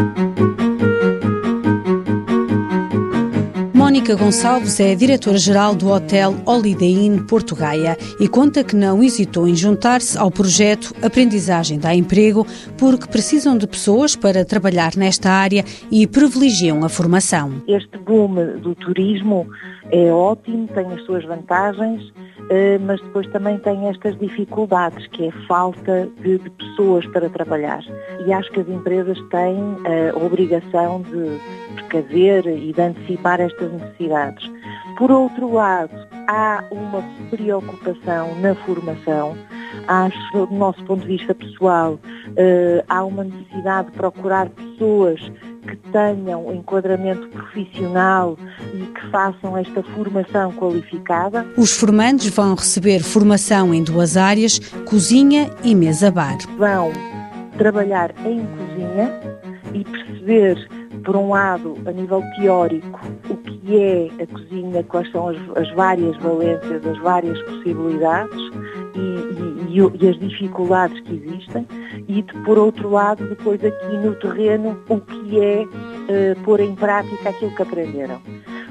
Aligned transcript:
Thank 0.00 0.60
you. 0.60 0.69
Mónica 3.90 4.14
Gonçalves 4.14 4.78
é 4.78 4.94
diretora-geral 4.94 5.74
do 5.74 5.88
Hotel 5.88 6.32
Holiday 6.46 6.92
Inn 7.06 7.26
Porto 7.26 7.56
e 8.20 8.28
conta 8.28 8.62
que 8.62 8.76
não 8.76 9.02
hesitou 9.02 9.48
em 9.48 9.56
juntar-se 9.56 10.16
ao 10.16 10.30
projeto 10.30 10.94
Aprendizagem 11.02 11.76
dá 11.76 11.92
Emprego 11.92 12.46
porque 12.78 13.08
precisam 13.08 13.58
de 13.58 13.66
pessoas 13.66 14.14
para 14.14 14.44
trabalhar 14.44 14.92
nesta 14.96 15.28
área 15.28 15.64
e 15.90 16.06
privilegiam 16.06 16.84
a 16.84 16.88
formação. 16.88 17.60
Este 17.66 17.98
boom 17.98 18.60
do 18.60 18.76
turismo 18.76 19.48
é 19.90 20.12
ótimo, 20.12 20.68
tem 20.68 20.86
as 20.92 21.02
suas 21.04 21.24
vantagens, 21.24 22.00
eh, 22.48 22.78
mas 22.78 23.00
depois 23.00 23.26
também 23.32 23.58
tem 23.58 23.88
estas 23.88 24.16
dificuldades, 24.20 25.04
que 25.08 25.24
é 25.24 25.28
a 25.30 25.46
falta 25.48 26.08
de, 26.22 26.38
de 26.38 26.50
pessoas 26.50 27.04
para 27.06 27.28
trabalhar. 27.28 27.82
E 28.24 28.32
acho 28.32 28.50
que 28.52 28.60
as 28.60 28.68
empresas 28.68 29.18
têm 29.30 29.58
a 30.12 30.16
obrigação 30.16 31.02
de 31.02 31.40
precaver 31.74 32.46
e 32.46 32.72
de 32.72 32.80
antecipar 32.80 33.40
estas 33.40 33.72
necessidades. 33.80 34.50
Por 34.96 35.10
outro 35.10 35.52
lado, 35.52 35.90
há 36.28 36.64
uma 36.70 37.02
preocupação 37.30 38.34
na 38.40 38.54
formação. 38.54 39.36
Acho, 39.86 40.46
do 40.46 40.54
nosso 40.54 40.82
ponto 40.84 41.02
de 41.02 41.16
vista 41.16 41.34
pessoal, 41.34 41.98
eh, 42.36 42.84
há 42.88 43.04
uma 43.04 43.24
necessidade 43.24 43.90
de 43.90 43.96
procurar 43.96 44.48
pessoas 44.50 45.20
que 45.66 45.76
tenham 45.92 46.52
enquadramento 46.52 47.28
profissional 47.28 48.36
e 48.74 48.86
que 48.86 49.10
façam 49.10 49.56
esta 49.56 49.82
formação 49.82 50.52
qualificada. 50.52 51.46
Os 51.56 51.76
formandos 51.76 52.28
vão 52.28 52.54
receber 52.54 53.00
formação 53.00 53.72
em 53.74 53.82
duas 53.82 54.16
áreas, 54.16 54.58
cozinha 54.88 55.50
e 55.62 55.74
mesa-bar. 55.74 56.38
Vão 56.56 56.92
trabalhar 57.56 58.14
em 58.24 58.44
cozinha 58.46 59.20
e 59.74 59.84
perceber, 59.84 60.68
por 61.04 61.16
um 61.16 61.30
lado, 61.30 61.76
a 61.86 61.92
nível 61.92 62.22
teórico, 62.36 63.00
que 63.70 63.78
é 63.80 64.10
a 64.20 64.26
cozinha, 64.26 64.82
quais 64.82 65.08
são 65.12 65.28
as, 65.28 65.36
as 65.56 65.70
várias 65.74 66.16
valências, 66.16 66.84
as 66.84 66.98
várias 66.98 67.40
possibilidades 67.42 68.40
e, 68.96 69.70
e, 69.70 70.04
e, 70.04 70.08
as 70.08 70.18
dificuldades 70.18 71.00
que 71.02 71.14
existem 71.14 71.64
e, 72.08 72.20
por 72.44 72.58
outro 72.58 72.90
lado, 72.90 73.28
depois 73.28 73.64
aqui 73.64 73.96
no 73.98 74.16
terreno, 74.16 74.76
o 74.88 75.00
que 75.00 75.40
é 75.40 75.62
uh, 75.62 76.40
pôr 76.42 76.58
em 76.58 76.74
prática 76.74 77.28
aquilo 77.28 77.54
que 77.54 77.62
aprenderam. 77.62 78.20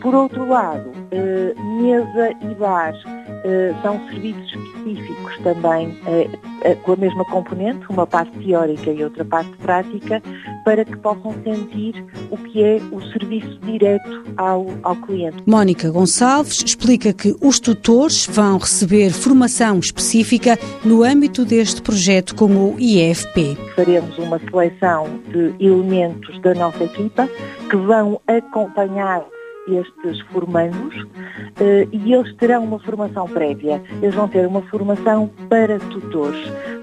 Por 0.00 0.14
outro 0.14 0.48
lado, 0.48 0.90
uh, 0.90 1.82
mesa 1.82 2.30
e 2.40 2.54
bar 2.54 2.94
uh, 2.94 3.82
são 3.82 4.00
serviços 4.08 4.52
específicos 4.52 5.38
também, 5.42 5.96
com 6.82 6.92
a 6.92 6.96
mesma 6.96 7.24
componente, 7.26 7.86
uma 7.88 8.06
parte 8.06 8.36
teórica 8.38 8.90
e 8.90 9.02
outra 9.02 9.24
parte 9.24 9.50
prática, 9.58 10.22
para 10.64 10.84
que 10.84 10.96
possam 10.96 11.34
sentir 11.42 12.04
o 12.30 12.36
que 12.36 12.62
é 12.62 12.76
o 12.92 13.00
serviço 13.12 13.58
direto 13.60 14.24
ao, 14.36 14.66
ao 14.82 14.96
cliente. 14.96 15.42
Mónica 15.46 15.90
Gonçalves 15.90 16.62
explica 16.64 17.12
que 17.12 17.34
os 17.40 17.58
tutores 17.58 18.26
vão 18.26 18.58
receber 18.58 19.10
formação 19.10 19.78
específica 19.78 20.58
no 20.84 21.02
âmbito 21.02 21.44
deste 21.44 21.80
projeto 21.82 22.34
com 22.34 22.46
o 22.46 22.76
IFP. 22.78 23.56
Faremos 23.74 24.16
uma 24.18 24.38
seleção 24.38 25.08
de 25.28 25.54
elementos 25.64 26.40
da 26.40 26.54
nossa 26.54 26.84
equipa 26.84 27.28
que 27.68 27.76
vão 27.76 28.20
acompanhar 28.26 29.24
estes 29.76 30.20
formandos 30.32 30.94
uh, 30.96 31.88
e 31.92 32.12
eles 32.12 32.34
terão 32.36 32.64
uma 32.64 32.78
formação 32.78 33.26
prévia. 33.28 33.82
Eles 34.02 34.14
vão 34.14 34.28
ter 34.28 34.46
uma 34.46 34.62
formação 34.62 35.30
para 35.48 35.78
tutores, 35.78 36.40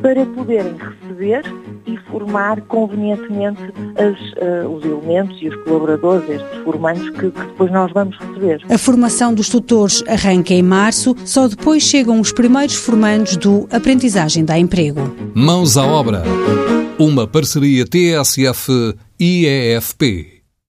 para 0.00 0.24
poderem 0.26 0.74
receber 0.76 1.42
e 1.86 1.96
formar 2.10 2.60
convenientemente 2.62 3.60
as, 3.96 4.18
uh, 4.32 4.68
os 4.68 4.84
elementos 4.84 5.40
e 5.40 5.48
os 5.48 5.64
colaboradores, 5.64 6.28
estes 6.28 6.58
formandos, 6.64 7.08
que, 7.10 7.30
que 7.30 7.40
depois 7.40 7.70
nós 7.72 7.92
vamos 7.92 8.16
receber. 8.18 8.60
A 8.68 8.78
formação 8.78 9.32
dos 9.34 9.48
tutores 9.48 10.02
arranca 10.08 10.52
em 10.54 10.62
março, 10.62 11.14
só 11.24 11.48
depois 11.48 11.82
chegam 11.82 12.20
os 12.20 12.32
primeiros 12.32 12.74
formandos 12.76 13.36
do 13.36 13.68
Aprendizagem 13.70 14.44
da 14.44 14.58
Emprego. 14.58 15.00
Mãos 15.34 15.76
à 15.76 15.86
obra. 15.86 16.22
Uma 16.98 17.26
parceria 17.26 17.84
TSF-IEFP. 17.86 19.10